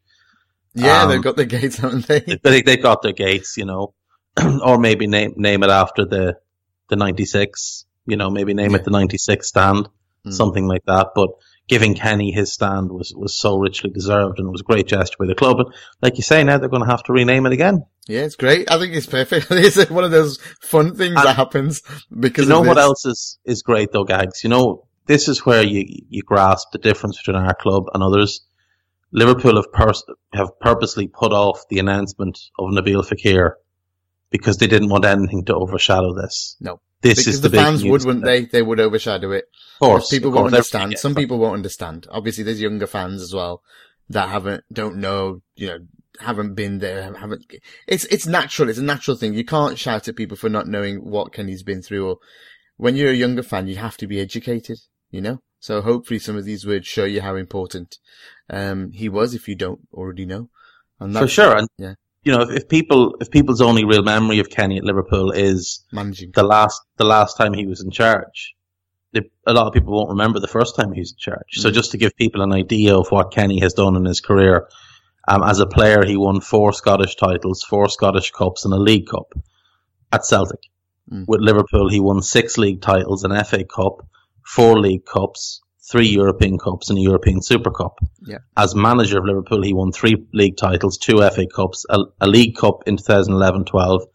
Yeah, 0.75 1.03
Um, 1.03 1.09
they've 1.11 1.23
got 1.23 1.37
the 1.37 1.45
gates, 1.47 1.77
haven't 1.79 2.07
they? 2.07 2.21
They 2.43 2.63
they've 2.63 2.83
got 2.83 3.03
their 3.03 3.13
gates, 3.13 3.57
you 3.57 3.65
know, 3.67 3.95
or 4.63 4.79
maybe 4.79 5.07
name 5.07 5.35
name 5.37 5.63
it 5.65 5.71
after 5.71 6.05
the 6.05 6.37
the 6.89 6.97
'96. 6.97 7.85
You 8.07 8.17
know, 8.17 8.31
maybe 8.31 8.55
name 8.55 8.75
it 8.77 8.85
the 8.85 8.91
'96 8.91 9.47
stand, 9.49 9.89
Mm. 10.25 10.33
something 10.33 10.67
like 10.67 10.85
that. 10.87 11.09
But 11.15 11.31
giving 11.69 11.95
Kenny 11.95 12.31
his 12.33 12.53
stand 12.53 12.91
was 12.91 13.13
was 13.17 13.35
so 13.35 13.57
richly 13.59 13.91
deserved, 13.91 14.39
and 14.39 14.47
it 14.49 14.51
was 14.51 14.61
a 14.61 14.65
great 14.65 14.87
gesture 14.87 15.17
by 15.19 15.27
the 15.27 15.35
club. 15.35 15.59
And 15.61 15.69
like 16.01 16.17
you 16.17 16.23
say, 16.23 16.45
now 16.45 16.59
they're 16.59 16.69
going 16.69 16.85
to 16.85 16.91
have 16.91 17.03
to 17.05 17.13
rename 17.13 17.47
it 17.47 17.53
again. 17.53 17.85
Yeah, 18.07 18.21
it's 18.21 18.37
great. 18.37 18.71
I 18.71 18.79
think 18.79 18.95
it's 18.95 19.07
perfect. 19.07 19.47
It's 19.51 19.91
one 19.91 20.05
of 20.05 20.11
those 20.13 20.39
fun 20.61 20.95
things 20.95 21.17
And- 21.17 21.27
that 21.27 21.37
happens 21.37 21.83
because 22.19 22.45
you 22.45 22.51
know 22.51 22.61
what 22.63 22.79
else 22.79 23.05
is 23.05 23.39
is 23.45 23.63
great 23.63 23.91
though, 23.93 24.05
Gags? 24.05 24.45
You 24.45 24.51
know, 24.51 24.87
this 25.07 25.29
is 25.29 25.45
where 25.45 25.63
you 25.63 25.85
you 26.09 26.23
grasp 26.23 26.69
the 26.73 26.79
difference 26.79 27.19
between 27.19 27.37
our 27.43 27.55
club 27.55 27.85
and 27.95 28.03
others. 28.03 28.43
Liverpool 29.13 29.57
have 29.57 29.73
pers- 29.73 30.05
have 30.35 30.59
purposely 30.61 31.09
put 31.09 31.33
off 31.33 31.65
the 31.71 31.79
announcement 31.79 32.39
of 32.59 32.71
Nabil 32.71 33.05
Fekir 33.07 33.53
because 34.31 34.59
they 34.59 34.67
didn't 34.67 34.89
want 34.89 35.05
anything 35.05 35.45
to 35.47 35.55
overshadow 35.55 36.13
this. 36.15 36.57
No. 36.61 36.81
This 37.09 37.19
Because 37.19 37.35
is 37.35 37.41
the, 37.41 37.49
the, 37.49 37.57
fans 37.57 37.85
would, 37.85 38.05
wouldn't 38.05 38.25
they? 38.25 38.45
They 38.45 38.63
would 38.63 38.81
overshadow 38.81 39.33
it. 39.33 39.45
Of 39.75 39.79
course, 39.81 40.11
people 40.11 40.29
of 40.31 40.35
won't 40.35 40.47
understand. 40.47 40.99
Some 40.99 41.15
people 41.15 41.39
won't 41.39 41.55
understand. 41.55 42.07
Obviously, 42.11 42.45
there's 42.45 42.61
younger 42.61 42.87
fans 42.87 43.23
as 43.23 43.35
well 43.35 43.63
that 44.09 44.29
haven't, 44.29 44.65
don't 44.73 44.97
know, 44.97 45.43
you 45.55 45.67
know, 45.67 45.79
haven't 46.21 46.55
been 46.55 46.79
there, 46.79 47.15
haven't. 47.15 47.45
It's 47.87 48.05
it's 48.07 48.27
natural. 48.27 48.69
It's 48.69 48.79
a 48.79 48.85
natural 48.85 49.17
thing. 49.17 49.35
You 49.35 49.45
can't 49.45 49.79
shout 49.79 50.09
at 50.09 50.17
people 50.17 50.37
for 50.37 50.49
not 50.49 50.67
knowing 50.67 50.99
what 50.99 51.33
Kenny's 51.33 51.63
been 51.63 51.83
through. 51.83 52.09
Or 52.09 52.19
when 52.77 52.97
you're 52.97 53.11
a 53.11 53.15
younger 53.15 53.43
fan, 53.43 53.67
you 53.67 53.77
have 53.77 53.97
to 53.99 54.07
be 54.07 54.21
educated. 54.21 54.79
You 55.11 55.21
know. 55.21 55.43
So 55.61 55.83
hopefully, 55.83 56.21
some 56.21 56.37
of 56.37 56.45
these 56.45 56.67
words 56.67 56.87
show 56.87 57.05
you 57.05 57.21
how 57.23 57.35
important 57.37 57.99
um, 58.51 58.93
he 58.93 59.09
was, 59.09 59.35
if 59.35 59.49
you 59.49 59.55
don't 59.55 59.81
already 59.93 60.27
know. 60.27 60.49
And 61.01 61.15
for 61.15 61.29
sure. 61.29 61.57
And 61.57 61.69
yeah. 61.79 61.95
You 62.27 62.33
know, 62.33 62.43
if, 62.43 62.51
if 62.51 62.69
people 62.69 63.15
if 63.21 63.31
people's 63.31 63.61
only 63.61 63.85
real 63.85 64.03
memory 64.03 64.41
of 64.41 64.51
Kenny 64.51 64.77
at 64.79 64.85
Liverpool 64.85 65.31
is 65.31 65.85
managing. 65.93 66.33
the 66.35 66.43
last 66.43 66.83
the 66.97 67.05
last 67.05 67.37
time 67.37 67.55
he 67.55 67.67
was 67.67 67.81
in 67.85 67.93
charge, 67.93 68.55
they, 69.13 69.23
a 69.47 69.53
lot 69.53 69.69
of 69.69 69.73
people 69.73 69.95
won't 69.95 70.11
remember 70.11 70.41
the 70.41 70.49
first 70.59 70.75
time 70.75 70.93
he 70.93 71.01
was 71.01 71.13
in 71.13 71.19
charge. 71.19 71.51
So 71.53 71.71
Mm. 71.71 71.75
just 71.75 71.93
to 71.93 71.99
give 71.99 72.17
people 72.17 72.43
an 72.43 72.53
idea 72.53 72.97
of 72.97 73.07
what 73.13 73.31
Kenny 73.33 73.61
has 73.61 73.75
done 73.75 73.95
in 73.95 74.05
his 74.05 74.21
career, 74.21 74.69
um, 75.29 75.45
as 75.45 75.61
a 75.61 75.67
player, 75.67 76.05
he 76.05 76.17
won 76.17 76.41
four 76.41 76.73
Scottish 76.73 77.15
titles, 77.15 77.63
four 77.63 77.89
Scottish 77.89 78.33
Cups, 78.33 78.65
and 78.65 78.75
a 78.75 78.83
League 78.89 79.07
Cup 79.07 79.33
at 80.13 80.25
Celtic. 80.25 80.63
Mm. 81.13 81.27
With 81.29 81.41
Liverpool, 81.41 81.89
he 81.89 82.01
won 82.01 82.23
six 82.23 82.59
league 82.59 82.83
titles, 82.83 83.23
an 83.23 83.33
FA 83.45 83.63
Cup, 83.65 84.05
four 84.45 84.81
League 84.81 85.07
Cups, 85.07 85.61
three 85.91 86.09
European 86.09 86.59
Cups, 86.59 86.91
and 86.91 86.99
a 86.99 87.03
European 87.03 87.41
Super 87.43 87.71
Cup. 87.71 87.99
Yeah. 88.21 88.39
As 88.57 88.75
manager 88.75 89.19
of 89.19 89.25
Liverpool, 89.25 89.63
he 89.63 89.73
won 89.73 89.93
three 89.93 90.27
league 90.33 90.57
titles, 90.57 90.99
two 90.99 91.19
FA 91.19 91.47
Cups, 91.47 91.87
a, 91.89 92.01
a 92.21 92.27
League 92.27 92.57
Cup 92.57 92.83
in 92.87 92.97
2011-12, 92.97 94.07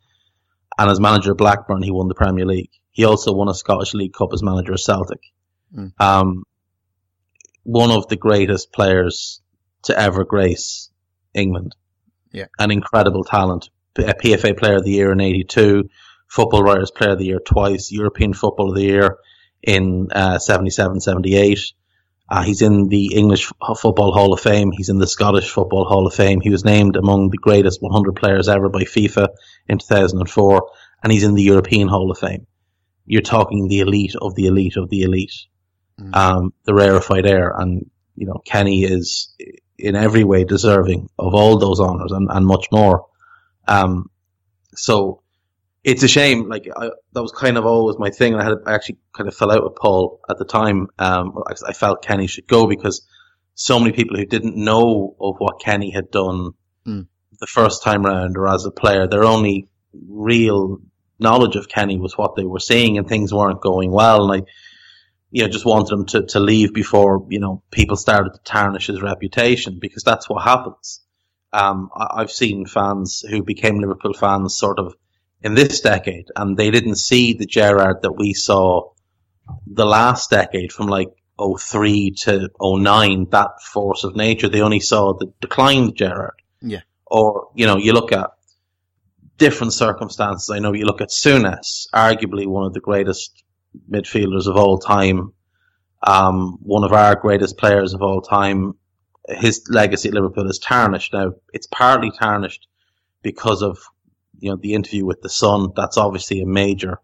and 0.78 0.90
as 0.90 1.00
manager 1.00 1.32
of 1.32 1.38
Blackburn, 1.38 1.82
he 1.82 1.92
won 1.92 2.08
the 2.08 2.16
Premier 2.16 2.46
League. 2.46 2.72
He 2.92 3.06
also 3.06 3.34
won 3.34 3.48
a 3.48 3.54
Scottish 3.54 3.94
League 3.94 4.14
Cup 4.14 4.30
as 4.34 4.44
manager 4.44 4.74
of 4.74 4.82
Celtic. 4.82 5.22
Mm. 5.74 5.94
Um, 6.00 6.44
one 7.64 7.92
of 7.92 8.08
the 8.08 8.18
greatest 8.18 8.74
players 8.74 9.42
to 9.84 9.98
ever 9.98 10.26
grace 10.26 10.90
England. 11.34 11.76
Yeah. 12.32 12.48
An 12.60 12.72
incredible 12.72 13.24
talent. 13.24 13.70
A 13.98 14.14
PFA 14.14 14.58
Player 14.58 14.78
of 14.78 14.86
the 14.86 14.92
Year 14.92 15.12
in 15.12 15.22
82, 15.22 15.90
Football 16.28 16.64
Writers 16.64 16.92
Player 16.92 17.12
of 17.12 17.20
the 17.20 17.26
Year 17.26 17.40
twice, 17.40 17.92
European 17.92 18.34
Football 18.34 18.70
of 18.70 18.76
the 18.76 18.84
Year 18.84 19.18
in 19.64 20.10
uh, 20.12 20.40
77, 20.40 21.02
78. 21.02 21.60
Uh, 22.30 22.44
he's 22.44 22.62
in 22.62 22.88
the 22.88 23.14
English 23.14 23.52
Football 23.78 24.14
Hall 24.14 24.32
of 24.32 24.40
Fame. 24.40 24.72
He's 24.72 24.88
in 24.88 25.00
the 25.00 25.08
Scottish 25.08 25.50
Football 25.50 25.84
Hall 25.86 26.08
of 26.08 26.14
Fame. 26.14 26.40
He 26.40 26.50
was 26.50 26.64
named 26.64 26.96
among 26.96 27.30
the 27.30 27.38
greatest 27.38 27.82
100 27.82 28.16
players 28.16 28.48
ever 28.48 28.70
by 28.70 28.84
FIFA 28.84 29.28
in 29.68 29.80
2004, 29.80 30.70
and 31.04 31.12
he's 31.12 31.24
in 31.24 31.34
the 31.34 31.44
European 31.44 31.90
Hall 31.90 32.10
of 32.10 32.18
Fame. 32.18 32.48
You're 33.06 33.22
talking 33.22 33.68
the 33.68 33.82
elite 33.82 34.16
of 34.16 34.36
the 34.36 34.46
elite 34.46 34.78
of 34.78 34.90
the 34.90 35.02
elite, 35.02 35.34
mm. 36.00 36.16
um, 36.16 36.54
the 36.64 36.74
rarefied 36.74 37.26
air, 37.26 37.54
and 37.58 37.90
you 38.16 38.28
know 38.28 38.42
Kenny 38.46 38.86
is 38.86 39.36
in 39.78 39.98
every 39.98 40.24
way 40.24 40.46
deserving 40.46 41.10
of 41.20 41.34
all 41.34 41.58
those 41.58 41.82
honors 41.82 42.14
and, 42.14 42.30
and 42.32 42.46
much 42.46 42.68
more. 42.72 43.08
Um, 43.68 44.10
so 44.74 45.22
it's 45.84 46.04
a 46.04 46.08
shame. 46.08 46.48
Like 46.48 46.68
I, 46.76 46.92
that 47.14 47.22
was 47.22 47.32
kind 47.32 47.58
of 47.58 47.66
always 47.66 47.98
my 47.98 48.10
thing. 48.10 48.34
And 48.34 48.42
I 48.42 48.46
had 48.46 48.58
I 48.66 48.74
actually 48.74 48.98
kind 49.14 49.28
of 49.28 49.36
fell 49.36 49.52
out 49.52 49.64
with 49.64 49.76
Paul 49.76 50.20
at 50.30 50.38
the 50.38 50.46
time. 50.46 50.88
Um, 51.00 51.44
I, 51.48 51.54
I, 51.70 51.74
felt 51.74 52.04
Kenny 52.04 52.28
should 52.28 52.48
go 52.48 52.68
because 52.68 53.08
so 53.56 53.80
many 53.80 53.92
people 53.92 54.18
who 54.18 54.26
didn't 54.26 54.56
know 54.56 55.16
of 55.20 55.36
what 55.40 55.62
Kenny 55.62 55.92
had 55.92 56.12
done 56.12 56.52
mm. 56.86 57.08
the 57.40 57.48
first 57.48 57.84
time 57.84 58.06
around 58.06 58.38
or 58.38 58.48
as 58.48 58.66
a 58.66 58.72
player, 58.72 59.08
their 59.08 59.24
only 59.24 59.68
real 60.08 60.80
knowledge 61.20 61.56
of 61.56 61.70
Kenny 61.70 62.00
was 62.00 62.18
what 62.18 62.36
they 62.36 62.46
were 62.46 62.60
seeing, 62.60 62.98
and 62.98 63.08
things 63.08 63.34
weren't 63.34 63.62
going 63.62 63.92
well. 63.92 64.30
And 64.30 64.44
I, 64.44 64.48
you 65.32 65.44
know, 65.44 65.50
just 65.50 65.66
wanted 65.66 65.94
him 65.94 66.06
to, 66.08 66.26
to 66.28 66.40
leave 66.40 66.74
before 66.74 67.26
you 67.30 67.40
know 67.40 67.64
people 67.72 67.98
started 67.98 68.34
to 68.34 68.40
tarnish 68.44 68.88
his 68.88 69.02
reputation 69.02 69.80
because 69.80 70.04
that's 70.04 70.30
what 70.30 70.44
happens. 70.44 71.02
Um, 71.54 71.90
I, 71.96 72.22
I've 72.22 72.32
seen 72.32 72.68
fans 72.68 73.24
who 73.28 73.44
became 73.44 73.80
Liverpool 73.80 74.14
fans 74.14 74.56
sort 74.56 74.78
of 74.78 74.94
in 75.44 75.56
this 75.56 75.82
decade, 75.82 76.28
and 76.36 76.58
they 76.58 76.72
didn't 76.72 76.96
see 76.96 77.34
the 77.34 77.46
Gerrard 77.46 78.04
that 78.04 78.14
we 78.14 78.34
saw 78.34 78.92
the 79.68 79.86
last 79.86 80.30
decade 80.30 80.72
from 80.72 80.88
like 80.88 81.10
03 81.40 82.12
to 82.12 82.50
09, 82.62 83.28
that 83.32 83.62
force 83.62 84.04
of 84.04 84.16
nature. 84.16 84.50
They 84.50 84.62
only 84.62 84.80
saw 84.80 85.14
the 85.14 85.34
declined 85.42 85.96
Gerrard. 85.96 86.42
Yeah. 86.62 86.82
Or, 87.06 87.50
you 87.56 87.66
know, 87.66 87.78
you 87.78 87.94
look 87.94 88.12
at 88.12 88.30
different 89.38 89.74
circumstances. 89.74 90.50
I 90.50 90.60
know 90.60 90.74
you 90.74 90.86
look 90.86 91.02
at 91.02 91.10
Souness, 91.10 91.88
arguably 91.94 92.46
one 92.46 92.66
of 92.66 92.74
the 92.74 92.80
greatest 92.80 93.44
midfielders 93.90 94.48
of 94.48 94.56
all 94.56 94.78
time, 94.78 95.34
um, 96.04 96.60
one 96.62 96.84
of 96.84 96.94
our 96.94 97.16
greatest 97.16 97.58
players 97.58 97.94
of 97.94 98.02
all 98.02 98.22
time. 98.22 98.76
His 99.28 99.64
legacy 99.70 100.10
at 100.10 100.16
Liverpool 100.16 100.50
is 100.50 100.60
tarnished. 100.60 101.14
Now, 101.14 101.34
it's 101.54 101.68
partly 101.68 102.12
tarnished 102.12 102.68
because 103.24 103.62
of 103.62 103.80
you 104.42 104.50
know, 104.50 104.58
the 104.58 104.74
interview 104.74 105.06
with 105.06 105.22
the 105.22 105.30
Sun, 105.30 105.70
that's 105.76 105.98
obviously 105.98 106.42
a 106.42 106.48
major, 106.48 107.00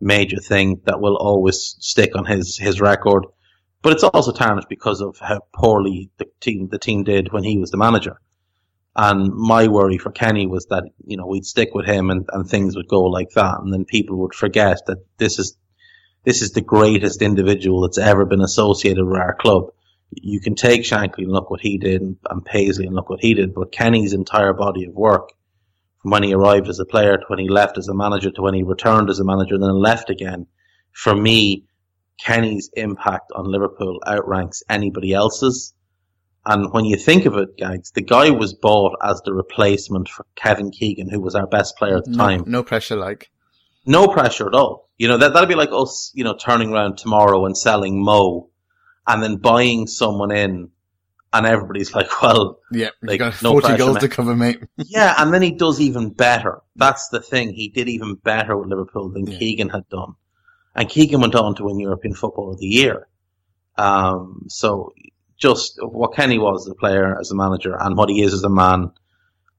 major 0.00 0.38
thing 0.38 0.82
that 0.84 1.00
will 1.00 1.16
always 1.16 1.76
stick 1.78 2.16
on 2.16 2.26
his, 2.26 2.58
his 2.58 2.80
record. 2.80 3.26
But 3.80 3.92
it's 3.92 4.04
also 4.04 4.32
tarnished 4.32 4.68
because 4.68 5.00
of 5.00 5.16
how 5.18 5.40
poorly 5.54 6.10
the 6.18 6.26
team, 6.40 6.68
the 6.68 6.78
team 6.78 7.04
did 7.04 7.32
when 7.32 7.44
he 7.44 7.58
was 7.58 7.70
the 7.70 7.78
manager. 7.78 8.20
And 8.96 9.32
my 9.32 9.68
worry 9.68 9.98
for 9.98 10.10
Kenny 10.10 10.48
was 10.48 10.66
that, 10.66 10.82
you 11.06 11.16
know, 11.16 11.26
we'd 11.26 11.46
stick 11.46 11.70
with 11.74 11.86
him 11.86 12.10
and, 12.10 12.28
and 12.32 12.46
things 12.46 12.76
would 12.76 12.88
go 12.88 13.04
like 13.04 13.30
that. 13.36 13.60
And 13.60 13.72
then 13.72 13.84
people 13.84 14.16
would 14.18 14.34
forget 14.34 14.80
that 14.86 14.98
this 15.16 15.38
is, 15.38 15.56
this 16.24 16.42
is 16.42 16.52
the 16.52 16.60
greatest 16.60 17.22
individual 17.22 17.82
that's 17.82 17.98
ever 17.98 18.26
been 18.26 18.42
associated 18.42 19.04
with 19.04 19.16
our 19.16 19.36
club. 19.36 19.68
You 20.10 20.40
can 20.40 20.56
take 20.56 20.82
Shankly 20.82 21.18
and 21.18 21.30
look 21.30 21.50
what 21.50 21.60
he 21.60 21.78
did 21.78 22.02
and, 22.02 22.16
and 22.28 22.44
Paisley 22.44 22.86
and 22.86 22.96
look 22.96 23.08
what 23.08 23.20
he 23.20 23.34
did, 23.34 23.54
but 23.54 23.70
Kenny's 23.70 24.12
entire 24.12 24.52
body 24.52 24.86
of 24.86 24.92
work 24.92 25.30
from 26.00 26.10
when 26.10 26.22
he 26.22 26.34
arrived 26.34 26.68
as 26.68 26.78
a 26.78 26.84
player 26.84 27.16
to 27.16 27.24
when 27.28 27.38
he 27.38 27.48
left 27.48 27.78
as 27.78 27.88
a 27.88 27.94
manager 27.94 28.30
to 28.30 28.42
when 28.42 28.54
he 28.54 28.62
returned 28.62 29.10
as 29.10 29.20
a 29.20 29.24
manager 29.24 29.54
and 29.54 29.62
then 29.62 29.80
left 29.80 30.10
again. 30.10 30.46
For 30.92 31.14
me, 31.14 31.66
Kenny's 32.24 32.70
impact 32.74 33.32
on 33.34 33.50
Liverpool 33.50 34.00
outranks 34.06 34.62
anybody 34.68 35.12
else's. 35.12 35.74
And 36.44 36.72
when 36.72 36.86
you 36.86 36.96
think 36.96 37.26
of 37.26 37.36
it, 37.36 37.58
guys, 37.58 37.92
the 37.94 38.00
guy 38.00 38.30
was 38.30 38.54
bought 38.54 38.96
as 39.02 39.20
the 39.24 39.34
replacement 39.34 40.08
for 40.08 40.26
Kevin 40.36 40.70
Keegan, 40.70 41.10
who 41.10 41.20
was 41.20 41.34
our 41.34 41.46
best 41.46 41.76
player 41.76 41.98
at 41.98 42.04
the 42.04 42.12
no, 42.12 42.16
time. 42.16 42.44
No 42.46 42.62
pressure, 42.62 42.96
like. 42.96 43.30
No 43.84 44.08
pressure 44.08 44.46
at 44.46 44.54
all. 44.54 44.88
You 44.96 45.08
know, 45.08 45.18
that, 45.18 45.34
that'd 45.34 45.48
be 45.48 45.54
like 45.54 45.70
us, 45.72 46.12
you 46.14 46.24
know, 46.24 46.36
turning 46.36 46.72
around 46.72 46.96
tomorrow 46.96 47.44
and 47.44 47.56
selling 47.56 48.02
Mo 48.02 48.50
and 49.06 49.22
then 49.22 49.36
buying 49.36 49.86
someone 49.86 50.30
in 50.30 50.70
and 51.32 51.46
everybody's 51.46 51.94
like, 51.94 52.22
well, 52.22 52.58
yeah, 52.72 52.90
like, 53.02 53.18
got 53.18 53.42
no 53.42 53.52
40 53.52 53.76
goals 53.76 53.98
to 53.98 54.08
cover, 54.08 54.34
mate. 54.34 54.62
yeah, 54.76 55.14
and 55.18 55.32
then 55.32 55.42
he 55.42 55.52
does 55.52 55.80
even 55.80 56.10
better. 56.10 56.60
That's 56.76 57.08
the 57.08 57.20
thing. 57.20 57.52
He 57.52 57.68
did 57.68 57.88
even 57.88 58.16
better 58.16 58.56
with 58.56 58.68
Liverpool 58.68 59.10
than 59.10 59.26
yeah. 59.26 59.38
Keegan 59.38 59.68
had 59.68 59.88
done. 59.88 60.14
And 60.74 60.88
Keegan 60.88 61.20
went 61.20 61.34
on 61.34 61.54
to 61.56 61.64
win 61.64 61.78
European 61.78 62.14
Football 62.14 62.52
of 62.52 62.58
the 62.58 62.66
Year. 62.66 63.08
Um, 63.76 64.46
so 64.48 64.92
just 65.36 65.78
what 65.80 66.14
Kenny 66.14 66.38
was 66.38 66.66
as 66.66 66.72
a 66.72 66.74
player, 66.74 67.18
as 67.18 67.30
a 67.30 67.36
manager, 67.36 67.76
and 67.78 67.96
what 67.96 68.08
he 68.08 68.22
is 68.22 68.34
as 68.34 68.44
a 68.44 68.50
man, 68.50 68.92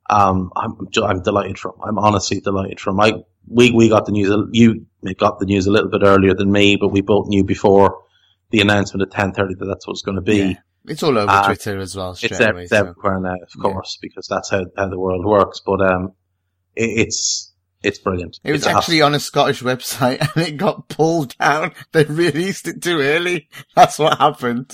um, 0.10 0.52
I'm, 0.56 0.88
I'm 1.04 1.22
delighted 1.22 1.58
from. 1.58 1.74
I'm 1.84 1.98
honestly 1.98 2.40
delighted 2.40 2.80
from. 2.80 3.00
I, 3.00 3.14
we, 3.48 3.72
we 3.72 3.90
got 3.90 4.06
the 4.06 4.12
news, 4.12 4.50
you 4.52 4.86
got 5.18 5.40
the 5.40 5.46
news 5.46 5.68
a 5.68 5.72
little 5.72 5.90
bit 5.90 6.02
earlier 6.04 6.34
than 6.34 6.52
me, 6.52 6.76
but 6.76 6.90
we 6.90 7.02
both 7.02 7.28
knew 7.28 7.44
before 7.44 8.04
the 8.52 8.62
announcement 8.62 9.02
at 9.02 9.18
10.30 9.18 9.58
that 9.58 9.66
that's 9.66 9.88
what 9.88 9.94
was 9.94 10.02
going 10.02 10.16
to 10.16 10.22
be. 10.22 10.38
Yeah. 10.38 10.54
It's 10.86 11.04
all 11.04 11.18
over 11.18 11.32
uh, 11.32 11.46
Twitter 11.46 11.80
as 11.80 11.96
well. 11.96 12.12
It's, 12.12 12.40
away, 12.40 12.64
it's 12.64 12.72
everywhere 12.72 13.20
now, 13.20 13.36
of 13.36 13.62
course, 13.62 13.98
yeah. 13.98 14.08
because 14.08 14.28
that's 14.28 14.50
how, 14.50 14.66
how 14.76 14.90
the 14.90 15.00
world 15.00 15.26
works. 15.26 15.62
But 15.64 15.82
um, 15.82 16.14
it, 16.76 17.08
it's 17.08 17.52
it's 17.84 17.98
brilliant. 17.98 18.40
It 18.44 18.52
was 18.52 18.62
it's 18.66 18.76
actually 18.76 19.02
on 19.02 19.16
a 19.16 19.20
Scottish 19.20 19.64
website 19.64 20.20
and 20.36 20.48
it 20.48 20.58
got 20.58 20.88
pulled 20.88 21.38
down. 21.38 21.74
They 21.92 22.04
released 22.06 22.68
it 22.68 22.82
too 22.82 23.00
early. 23.00 23.50
That's 23.76 24.00
what 24.00 24.20
happened. 24.20 24.74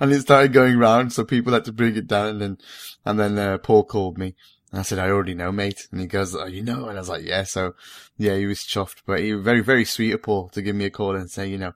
And 0.00 0.12
it 0.12 0.22
started 0.22 0.52
going 0.52 0.78
round. 0.78 1.12
So 1.12 1.24
people 1.24 1.52
had 1.52 1.64
to 1.66 1.72
bring 1.72 1.96
it 1.96 2.08
down. 2.08 2.28
And 2.28 2.40
then, 2.40 2.58
and 3.04 3.20
then, 3.20 3.38
uh, 3.38 3.58
Paul 3.58 3.84
called 3.84 4.18
me 4.18 4.34
and 4.70 4.80
I 4.80 4.82
said, 4.82 4.98
I 4.98 5.08
already 5.08 5.34
know, 5.34 5.52
mate. 5.52 5.86
And 5.92 6.00
he 6.00 6.06
goes, 6.06 6.34
Oh, 6.34 6.46
you 6.46 6.62
know? 6.62 6.88
And 6.88 6.98
I 6.98 7.00
was 7.00 7.08
like, 7.08 7.24
yeah. 7.24 7.44
So 7.44 7.74
yeah, 8.16 8.36
he 8.36 8.46
was 8.46 8.60
chuffed, 8.60 9.02
but 9.06 9.20
he 9.20 9.34
was 9.34 9.44
very, 9.44 9.60
very 9.60 9.84
sweet 9.84 10.12
of 10.12 10.22
Paul 10.22 10.48
to 10.50 10.62
give 10.62 10.76
me 10.76 10.84
a 10.86 10.90
call 10.90 11.14
and 11.14 11.30
say, 11.30 11.48
you 11.48 11.58
know, 11.58 11.72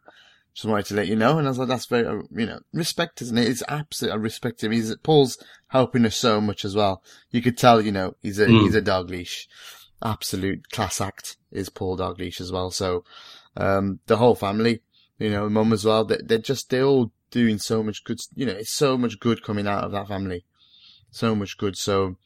just 0.54 0.66
wanted 0.66 0.86
to 0.86 0.94
let 0.94 1.08
you 1.08 1.16
know. 1.16 1.38
And 1.38 1.46
I 1.46 1.50
was 1.50 1.58
like, 1.58 1.68
that's 1.68 1.86
very, 1.86 2.06
uh, 2.06 2.22
you 2.30 2.46
know, 2.46 2.60
respect, 2.72 3.22
isn't 3.22 3.38
it? 3.38 3.48
It's 3.48 3.62
absolutely, 3.68 4.18
I 4.18 4.22
respect 4.22 4.62
him. 4.62 4.72
He's, 4.72 4.94
Paul's 4.96 5.42
helping 5.68 6.04
us 6.04 6.16
so 6.16 6.40
much 6.40 6.64
as 6.64 6.74
well. 6.74 7.02
You 7.30 7.40
could 7.40 7.56
tell, 7.56 7.80
you 7.80 7.92
know, 7.92 8.14
he's 8.20 8.38
a, 8.38 8.46
mm. 8.46 8.62
he's 8.62 8.74
a 8.74 8.82
Dalglish. 8.82 9.46
Absolute 10.04 10.70
class 10.70 11.00
act 11.00 11.36
is 11.50 11.68
Paul 11.68 11.96
Dalglish 11.96 12.40
as 12.40 12.52
well. 12.52 12.70
So, 12.70 13.04
um, 13.56 14.00
the 14.06 14.16
whole 14.16 14.34
family, 14.34 14.82
you 15.18 15.30
know, 15.30 15.48
mum 15.48 15.72
as 15.72 15.84
well, 15.84 16.04
they, 16.04 16.18
they're 16.22 16.38
just, 16.38 16.70
they're 16.70 16.84
all 16.84 17.12
doing 17.30 17.58
so 17.58 17.82
much 17.82 18.04
good, 18.04 18.20
you 18.34 18.46
know, 18.46 18.52
it's 18.52 18.72
so 18.72 18.98
much 18.98 19.20
good 19.20 19.42
coming 19.42 19.66
out 19.66 19.84
of 19.84 19.92
that 19.92 20.08
family. 20.08 20.44
So 21.10 21.34
much 21.34 21.58
good. 21.58 21.76
So, 21.76 22.16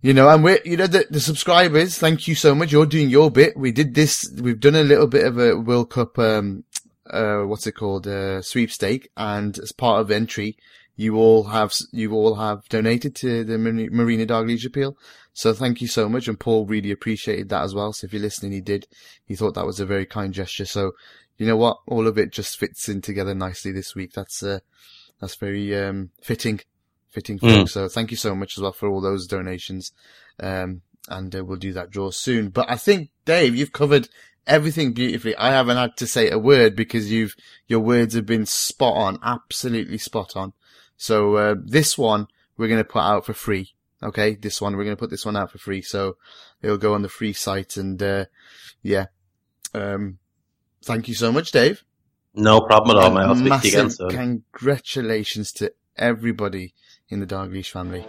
you 0.00 0.12
know, 0.12 0.28
and 0.28 0.44
we're, 0.44 0.60
you 0.64 0.76
know, 0.76 0.86
the, 0.86 1.06
the 1.10 1.20
subscribers, 1.20 1.98
thank 1.98 2.28
you 2.28 2.34
so 2.34 2.54
much. 2.54 2.70
You're 2.70 2.86
doing 2.86 3.10
your 3.10 3.30
bit. 3.30 3.56
We 3.56 3.72
did 3.72 3.94
this, 3.94 4.32
we've 4.40 4.60
done 4.60 4.76
a 4.76 4.84
little 4.84 5.06
bit 5.06 5.26
of 5.26 5.38
a 5.38 5.56
World 5.56 5.90
Cup, 5.90 6.18
um, 6.18 6.64
uh, 7.10 7.40
what's 7.40 7.66
it 7.66 7.72
called, 7.72 8.06
uh, 8.06 8.42
sweepstake, 8.42 9.08
and 9.16 9.58
as 9.58 9.72
part 9.72 10.00
of 10.00 10.10
entry, 10.10 10.56
you 10.96 11.16
all 11.16 11.44
have 11.44 11.72
you 11.92 12.12
all 12.12 12.34
have 12.34 12.68
donated 12.68 13.14
to 13.16 13.44
the 13.44 13.56
Marina 13.56 14.26
Dalglish 14.26 14.66
appeal. 14.66 14.96
So 15.32 15.52
thank 15.52 15.80
you 15.80 15.86
so 15.86 16.08
much, 16.08 16.26
and 16.26 16.38
Paul 16.38 16.66
really 16.66 16.90
appreciated 16.90 17.48
that 17.50 17.62
as 17.62 17.74
well. 17.74 17.92
So 17.92 18.06
if 18.06 18.12
you're 18.12 18.22
listening, 18.22 18.52
he 18.52 18.60
did. 18.60 18.86
He 19.24 19.36
thought 19.36 19.54
that 19.54 19.66
was 19.66 19.78
a 19.78 19.86
very 19.86 20.06
kind 20.06 20.34
gesture. 20.34 20.66
So 20.66 20.92
you 21.38 21.46
know 21.46 21.56
what, 21.56 21.78
all 21.86 22.06
of 22.08 22.18
it 22.18 22.32
just 22.32 22.58
fits 22.58 22.88
in 22.88 23.00
together 23.00 23.34
nicely 23.34 23.70
this 23.70 23.94
week. 23.94 24.12
That's 24.12 24.42
uh, 24.42 24.58
that's 25.20 25.36
very 25.36 25.74
um, 25.76 26.10
fitting, 26.20 26.60
fitting. 27.10 27.38
Mm. 27.38 27.68
So 27.68 27.88
thank 27.88 28.10
you 28.10 28.16
so 28.16 28.34
much 28.34 28.58
as 28.58 28.62
well 28.62 28.72
for 28.72 28.88
all 28.88 29.00
those 29.00 29.26
donations. 29.26 29.92
Um, 30.40 30.82
and 31.08 31.34
uh, 31.34 31.44
we'll 31.44 31.56
do 31.56 31.72
that 31.72 31.90
draw 31.90 32.10
soon. 32.10 32.50
But 32.50 32.70
I 32.70 32.76
think 32.76 33.10
Dave, 33.24 33.56
you've 33.56 33.72
covered 33.72 34.08
everything 34.48 34.92
beautifully. 34.92 35.36
I 35.36 35.50
haven't 35.50 35.76
had 35.76 35.96
to 35.98 36.06
say 36.06 36.30
a 36.30 36.38
word 36.38 36.74
because 36.74 37.12
you've, 37.12 37.36
your 37.68 37.80
words 37.80 38.14
have 38.14 38.26
been 38.26 38.46
spot 38.46 38.96
on, 38.96 39.18
absolutely 39.22 39.98
spot 39.98 40.36
on. 40.36 40.54
So, 40.96 41.36
uh, 41.36 41.54
this 41.64 41.96
one 41.96 42.26
we're 42.58 42.68
going 42.68 42.80
to 42.80 42.84
put 42.84 43.00
out 43.00 43.24
for 43.24 43.32
free. 43.32 43.72
Okay. 44.02 44.34
This 44.34 44.60
one, 44.60 44.76
we're 44.76 44.84
going 44.84 44.96
to 44.96 45.00
put 45.00 45.10
this 45.10 45.24
one 45.24 45.36
out 45.36 45.50
for 45.50 45.58
free. 45.58 45.80
So 45.80 46.16
it'll 46.60 46.76
go 46.76 46.92
on 46.92 47.02
the 47.02 47.08
free 47.08 47.32
site 47.32 47.78
and, 47.78 48.02
uh, 48.02 48.26
yeah. 48.82 49.06
Um, 49.72 50.18
thank 50.82 51.08
you 51.08 51.14
so 51.14 51.32
much, 51.32 51.52
Dave. 51.52 51.84
No 52.34 52.60
problem 52.60 52.96
at 52.96 53.02
all, 53.02 53.10
mate. 53.10 53.22
I'll 53.22 53.36
speak 53.36 53.60
to 53.62 53.68
you 53.68 53.78
again 53.78 53.90
soon. 53.90 54.10
Congratulations 54.10 55.52
to 55.52 55.72
everybody 55.96 56.74
in 57.08 57.20
the 57.20 57.26
Dalglish 57.26 57.70
family. 57.70 58.04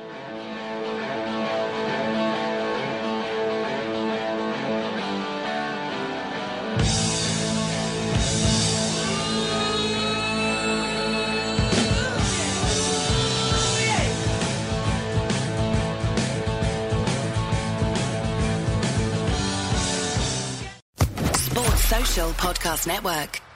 Podcast 22.34 22.88
Network. 22.88 23.49